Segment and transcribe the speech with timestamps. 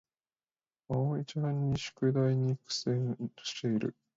[0.89, 3.93] あおいちゃんが宿題に苦戦している